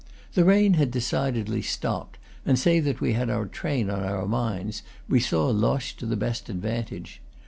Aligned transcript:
The 0.33 0.43
rain 0.45 0.73
had 0.81 0.89
decidedly 0.89 1.61
stopped, 1.61 2.17
and 2.43 2.57
save 2.57 2.85
that 2.85 3.01
we 3.01 3.13
had 3.13 3.29
our 3.29 3.45
train 3.45 3.91
on 3.91 4.01
our 4.03 4.25
minds, 4.27 4.81
we 5.07 5.19
saw 5.19 5.51
Loches 5.51 5.93
to 5.97 6.07
the 6.07 6.17
best 6.17 6.49
advantage. 6.49 7.21